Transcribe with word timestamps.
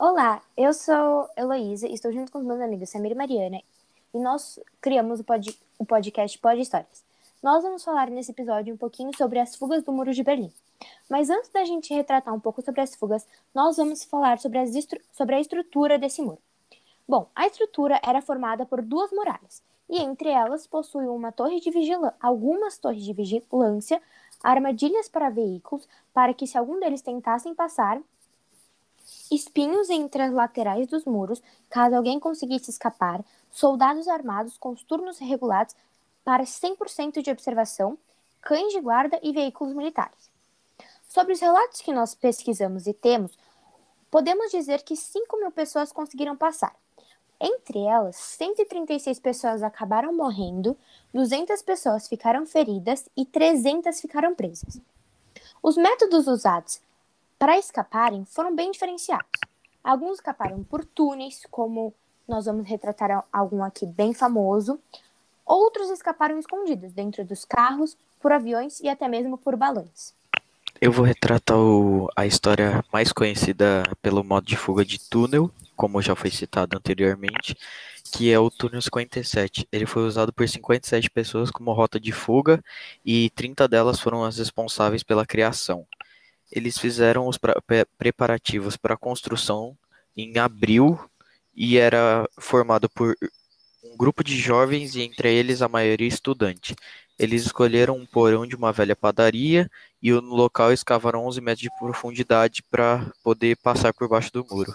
Olá, 0.00 0.40
eu 0.56 0.72
sou 0.72 1.28
Heloísa 1.36 1.88
e 1.88 1.92
estou 1.92 2.12
junto 2.12 2.30
com 2.30 2.38
os 2.38 2.44
meus 2.44 2.60
amigos 2.60 2.88
Samir 2.88 3.10
e 3.10 3.14
Mariana 3.16 3.60
e 4.14 4.18
nós 4.20 4.60
criamos 4.80 5.18
o, 5.18 5.24
pod, 5.24 5.58
o 5.76 5.84
podcast 5.84 6.38
Pod 6.38 6.60
Histórias. 6.60 7.04
Nós 7.42 7.64
vamos 7.64 7.82
falar 7.82 8.08
nesse 8.08 8.30
episódio 8.30 8.72
um 8.72 8.76
pouquinho 8.76 9.10
sobre 9.16 9.40
as 9.40 9.56
fugas 9.56 9.82
do 9.82 9.90
Muro 9.90 10.14
de 10.14 10.22
Berlim. 10.22 10.52
Mas 11.10 11.28
antes 11.30 11.50
da 11.50 11.64
gente 11.64 11.92
retratar 11.92 12.32
um 12.32 12.38
pouco 12.38 12.62
sobre 12.62 12.80
as 12.80 12.94
fugas, 12.94 13.26
nós 13.52 13.76
vamos 13.76 14.04
falar 14.04 14.38
sobre, 14.38 14.60
sobre 15.12 15.34
a 15.34 15.40
estrutura 15.40 15.98
desse 15.98 16.22
muro. 16.22 16.38
Bom, 17.08 17.26
a 17.34 17.48
estrutura 17.48 18.00
era 18.00 18.22
formada 18.22 18.64
por 18.64 18.80
duas 18.80 19.10
muralhas, 19.10 19.64
e 19.90 20.00
entre 20.00 20.28
elas 20.28 20.64
possuem 20.64 21.08
uma 21.08 21.32
torre 21.32 21.58
de 21.58 21.72
vigilância, 21.72 22.14
algumas 22.22 22.78
torres 22.78 23.02
de 23.02 23.12
vigilância, 23.12 24.00
armadilhas 24.44 25.08
para 25.08 25.28
veículos, 25.28 25.88
para 26.14 26.32
que 26.32 26.46
se 26.46 26.56
algum 26.56 26.78
deles 26.78 27.02
tentassem 27.02 27.52
passar, 27.52 28.00
espinhos 29.30 29.90
entre 29.90 30.22
as 30.22 30.32
laterais 30.32 30.86
dos 30.86 31.04
muros, 31.04 31.42
caso 31.68 31.96
alguém 31.96 32.18
conseguisse 32.18 32.70
escapar, 32.70 33.24
soldados 33.50 34.08
armados 34.08 34.56
com 34.58 34.70
os 34.70 34.82
turnos 34.82 35.18
regulados 35.18 35.74
para 36.24 36.44
100% 36.44 37.22
de 37.22 37.30
observação, 37.30 37.98
cães 38.42 38.72
de 38.72 38.80
guarda 38.80 39.18
e 39.22 39.32
veículos 39.32 39.74
militares. 39.74 40.30
Sobre 41.08 41.32
os 41.32 41.40
relatos 41.40 41.80
que 41.80 41.92
nós 41.92 42.14
pesquisamos 42.14 42.86
e 42.86 42.92
temos, 42.92 43.38
podemos 44.10 44.50
dizer 44.50 44.82
que 44.82 44.94
5 44.94 45.36
mil 45.38 45.50
pessoas 45.50 45.90
conseguiram 45.90 46.36
passar. 46.36 46.74
Entre 47.40 47.78
elas, 47.78 48.16
136 48.16 49.18
pessoas 49.20 49.62
acabaram 49.62 50.12
morrendo, 50.12 50.76
200 51.14 51.62
pessoas 51.62 52.08
ficaram 52.08 52.44
feridas 52.44 53.08
e 53.16 53.24
300 53.24 54.00
ficaram 54.00 54.34
presas. 54.34 54.80
Os 55.62 55.76
métodos 55.76 56.26
usados 56.26 56.80
para 57.38 57.58
escaparem, 57.58 58.24
foram 58.24 58.54
bem 58.54 58.70
diferenciados. 58.70 59.30
Alguns 59.82 60.16
escaparam 60.16 60.62
por 60.64 60.84
túneis, 60.84 61.46
como 61.50 61.94
nós 62.26 62.46
vamos 62.46 62.66
retratar 62.66 63.24
algum 63.32 63.62
aqui 63.62 63.86
bem 63.86 64.12
famoso. 64.12 64.78
Outros 65.46 65.88
escaparam 65.88 66.38
escondidos 66.38 66.92
dentro 66.92 67.24
dos 67.24 67.44
carros, 67.44 67.96
por 68.20 68.32
aviões 68.32 68.80
e 68.80 68.88
até 68.88 69.08
mesmo 69.08 69.38
por 69.38 69.56
balões. 69.56 70.12
Eu 70.80 70.92
vou 70.92 71.04
retratar 71.04 71.56
o, 71.56 72.08
a 72.14 72.26
história 72.26 72.84
mais 72.92 73.12
conhecida 73.12 73.82
pelo 74.02 74.22
modo 74.22 74.46
de 74.46 74.56
fuga 74.56 74.84
de 74.84 74.98
túnel, 75.08 75.50
como 75.74 76.02
já 76.02 76.14
foi 76.14 76.30
citado 76.30 76.76
anteriormente, 76.76 77.56
que 78.12 78.30
é 78.30 78.38
o 78.38 78.50
túnel 78.50 78.80
57. 78.82 79.66
Ele 79.72 79.86
foi 79.86 80.02
usado 80.02 80.32
por 80.32 80.48
57 80.48 81.10
pessoas 81.10 81.50
como 81.50 81.72
rota 81.72 81.98
de 81.98 82.12
fuga 82.12 82.62
e 83.04 83.30
30 83.30 83.66
delas 83.66 84.00
foram 84.00 84.24
as 84.24 84.38
responsáveis 84.38 85.02
pela 85.02 85.26
criação. 85.26 85.86
Eles 86.50 86.78
fizeram 86.78 87.26
os 87.26 87.38
preparativos 87.98 88.76
para 88.76 88.94
a 88.94 88.98
construção 88.98 89.76
em 90.16 90.38
abril 90.38 90.98
e 91.54 91.76
era 91.76 92.28
formado 92.38 92.88
por 92.88 93.14
um 93.84 93.96
grupo 93.96 94.24
de 94.24 94.36
jovens 94.36 94.94
e 94.94 95.02
entre 95.02 95.32
eles 95.32 95.62
a 95.62 95.68
maioria 95.68 96.08
estudante. 96.08 96.74
Eles 97.18 97.44
escolheram 97.46 97.96
um 97.96 98.06
porão 98.06 98.46
de 98.46 98.54
uma 98.54 98.72
velha 98.72 98.94
padaria 98.94 99.70
e 100.00 100.12
no 100.12 100.34
local 100.34 100.72
escavaram 100.72 101.26
11 101.26 101.40
metros 101.40 101.62
de 101.62 101.78
profundidade 101.78 102.62
para 102.70 103.04
poder 103.22 103.56
passar 103.56 103.92
por 103.92 104.08
baixo 104.08 104.32
do 104.32 104.46
muro. 104.48 104.72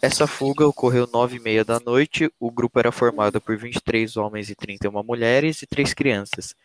Essa 0.00 0.26
fuga 0.26 0.66
ocorreu 0.66 1.08
nove 1.12 1.36
e 1.36 1.40
meia 1.40 1.64
da 1.64 1.78
noite. 1.78 2.28
O 2.40 2.50
grupo 2.50 2.80
era 2.80 2.90
formado 2.90 3.40
por 3.40 3.56
23 3.56 4.16
homens 4.16 4.50
e 4.50 4.54
31 4.56 5.00
mulheres 5.04 5.62
e 5.62 5.66
três 5.66 5.94
crianças 5.94 6.56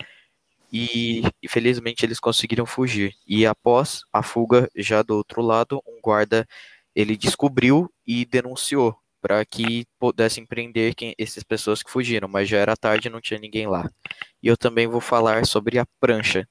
e 0.71 1.23
infelizmente 1.41 2.05
eles 2.05 2.19
conseguiram 2.19 2.65
fugir. 2.65 3.15
E 3.27 3.45
após 3.45 4.01
a 4.11 4.21
fuga, 4.23 4.69
já 4.75 5.01
do 5.01 5.15
outro 5.15 5.41
lado, 5.41 5.81
um 5.87 5.99
guarda 6.01 6.47
ele 6.95 7.15
descobriu 7.15 7.91
e 8.05 8.25
denunciou 8.25 8.97
para 9.21 9.43
que 9.45 9.85
pudessem 9.99 10.45
prender 10.45 10.95
quem, 10.95 11.13
essas 11.17 11.43
pessoas 11.43 11.83
que 11.83 11.91
fugiram, 11.91 12.27
mas 12.27 12.47
já 12.49 12.57
era 12.57 12.77
tarde 12.77 13.07
e 13.07 13.11
não 13.11 13.21
tinha 13.21 13.39
ninguém 13.39 13.67
lá. 13.67 13.89
E 14.41 14.47
eu 14.47 14.57
também 14.57 14.88
vou 14.88 15.01
falar 15.01 15.45
sobre 15.45 15.79
a 15.79 15.85
prancha, 16.00 16.47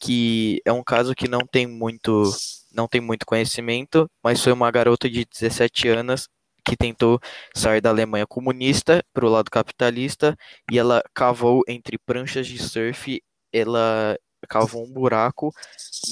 que 0.00 0.60
é 0.64 0.72
um 0.72 0.82
caso 0.82 1.14
que 1.14 1.28
não 1.28 1.40
tem 1.40 1.66
muito 1.66 2.30
não 2.72 2.86
tem 2.86 3.00
muito 3.00 3.26
conhecimento, 3.26 4.08
mas 4.22 4.42
foi 4.42 4.52
uma 4.52 4.70
garota 4.70 5.08
de 5.08 5.24
17 5.24 5.88
anos 5.88 6.28
que 6.64 6.76
tentou 6.76 7.18
sair 7.54 7.80
da 7.80 7.88
Alemanha 7.90 8.26
comunista 8.26 9.02
para 9.12 9.24
o 9.26 9.28
lado 9.28 9.50
capitalista 9.50 10.36
e 10.70 10.78
ela 10.78 11.02
cavou 11.14 11.62
entre 11.66 11.98
pranchas 11.98 12.46
de 12.46 12.62
surf 12.62 13.20
ela 13.52 14.18
cavou 14.48 14.84
um 14.84 14.92
buraco 14.92 15.52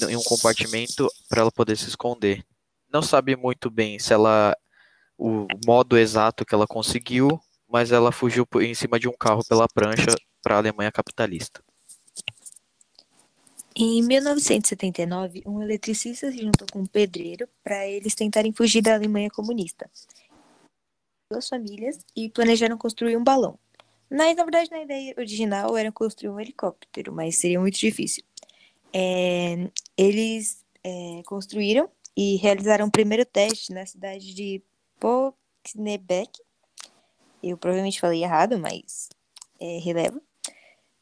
em 0.09 0.15
um 0.15 0.23
compartimento 0.23 1.09
para 1.29 1.41
ela 1.41 1.51
poder 1.51 1.77
se 1.77 1.87
esconder. 1.87 2.43
Não 2.91 3.01
sabe 3.01 3.35
muito 3.35 3.69
bem 3.69 3.99
se 3.99 4.13
ela 4.13 4.55
o 5.17 5.47
modo 5.65 5.97
exato 5.97 6.45
que 6.45 6.53
ela 6.53 6.67
conseguiu, 6.67 7.39
mas 7.67 7.91
ela 7.91 8.11
fugiu 8.11 8.47
em 8.61 8.73
cima 8.73 8.99
de 8.99 9.07
um 9.07 9.13
carro 9.17 9.43
pela 9.45 9.67
prancha 9.67 10.15
para 10.41 10.55
a 10.55 10.57
Alemanha 10.59 10.91
capitalista. 10.91 11.61
Em 13.75 14.01
1979, 14.01 15.43
um 15.45 15.61
eletricista 15.61 16.31
se 16.31 16.39
juntou 16.39 16.67
com 16.71 16.79
um 16.79 16.85
pedreiro 16.85 17.47
para 17.63 17.85
eles 17.87 18.15
tentarem 18.15 18.51
fugir 18.51 18.81
da 18.81 18.95
Alemanha 18.95 19.29
comunista. 19.29 19.89
Duas 21.31 21.47
famílias 21.47 21.99
e 22.15 22.29
planejaram 22.29 22.77
construir 22.77 23.15
um 23.17 23.23
balão. 23.23 23.59
Mas, 24.09 24.35
na 24.35 24.43
verdade, 24.43 24.71
na 24.71 24.81
ideia 24.81 25.13
original 25.17 25.75
era 25.77 25.91
construir 25.91 26.29
um 26.29 26.39
helicóptero, 26.39 27.11
mas 27.13 27.37
seria 27.37 27.59
muito 27.59 27.77
difícil. 27.77 28.23
É, 28.93 29.69
eles 29.97 30.63
é, 30.83 31.21
construíram 31.25 31.89
e 32.15 32.37
realizaram 32.37 32.87
o 32.87 32.91
primeiro 32.91 33.25
teste 33.25 33.73
na 33.73 33.85
cidade 33.85 34.33
de 34.33 34.61
Poknebeck. 34.99 36.41
Eu 37.43 37.57
provavelmente 37.57 37.99
falei 37.99 38.23
errado, 38.23 38.57
mas 38.57 39.09
é, 39.59 39.79
releva. 39.79 40.19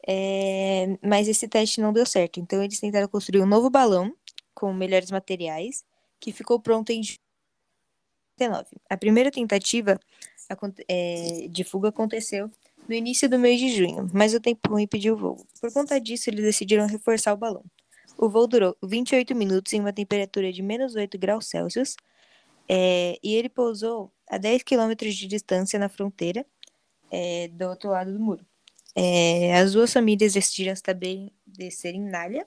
É, 0.06 0.98
mas 1.02 1.26
esse 1.28 1.48
teste 1.48 1.80
não 1.80 1.92
deu 1.92 2.06
certo, 2.06 2.38
então 2.38 2.62
eles 2.62 2.78
tentaram 2.78 3.08
construir 3.08 3.42
um 3.42 3.46
novo 3.46 3.68
balão 3.68 4.14
com 4.54 4.72
melhores 4.72 5.10
materiais, 5.10 5.84
que 6.20 6.32
ficou 6.32 6.60
pronto 6.60 6.90
em 6.90 7.00
19. 8.38 8.66
A 8.88 8.96
primeira 8.96 9.30
tentativa 9.30 9.98
é, 10.88 11.48
de 11.50 11.64
fuga 11.64 11.88
aconteceu 11.88 12.50
no 12.88 12.94
início 12.94 13.28
do 13.28 13.38
mês 13.38 13.58
de 13.60 13.68
junho, 13.70 14.08
mas 14.12 14.34
o 14.34 14.40
tempo 14.40 14.70
ruim 14.70 14.84
impediu 14.84 15.14
o 15.14 15.16
voo. 15.16 15.46
Por 15.60 15.72
conta 15.72 16.00
disso, 16.00 16.30
eles 16.30 16.44
decidiram 16.44 16.86
reforçar 16.86 17.32
o 17.32 17.36
balão. 17.36 17.64
O 18.16 18.28
voo 18.28 18.46
durou 18.46 18.76
28 18.82 19.34
minutos 19.34 19.72
em 19.72 19.80
uma 19.80 19.92
temperatura 19.92 20.52
de 20.52 20.62
menos 20.62 20.94
8 20.94 21.18
graus 21.18 21.46
Celsius 21.46 21.96
é, 22.68 23.18
e 23.22 23.34
ele 23.34 23.48
pousou 23.48 24.10
a 24.28 24.38
10 24.38 24.62
quilômetros 24.62 25.14
de 25.14 25.26
distância 25.26 25.78
na 25.78 25.88
fronteira 25.88 26.44
é, 27.10 27.48
do 27.48 27.68
outro 27.68 27.90
lado 27.90 28.12
do 28.12 28.18
muro. 28.18 28.44
É, 28.94 29.54
as 29.56 29.72
duas 29.72 29.92
famílias 29.92 30.32
decidiram 30.32 30.74
também 30.82 31.30
descer 31.46 31.94
em 31.94 32.00
Nália 32.00 32.46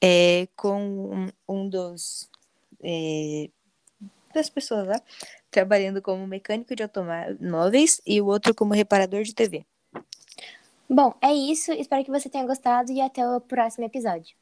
é, 0.00 0.46
com 0.54 0.80
um, 0.80 1.28
um 1.48 1.68
dos 1.68 2.30
é, 2.80 3.50
das 4.32 4.48
pessoas 4.48 4.86
lá 4.86 5.02
trabalhando 5.50 6.00
como 6.00 6.26
mecânico 6.26 6.76
de 6.76 6.82
automóveis 6.82 8.00
e 8.06 8.20
o 8.20 8.26
outro 8.26 8.54
como 8.54 8.74
reparador 8.74 9.22
de 9.22 9.34
TV. 9.34 9.66
Bom, 10.88 11.14
é 11.22 11.32
isso. 11.32 11.72
Espero 11.72 12.04
que 12.04 12.10
você 12.10 12.28
tenha 12.28 12.46
gostado 12.46 12.92
e 12.92 13.00
até 13.00 13.26
o 13.26 13.40
próximo 13.40 13.84
episódio. 13.86 14.36